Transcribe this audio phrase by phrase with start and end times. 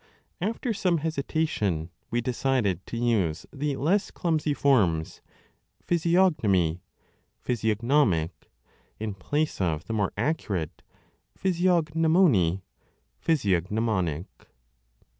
[0.41, 5.21] After some hesitation we decided to use the less clumsy forms
[5.83, 6.81] Physiognomy,
[7.39, 8.31] physiognomic,
[8.99, 10.81] in place of the more accurate
[11.37, 12.63] Physiognomony,
[13.23, 14.25] physiognomonic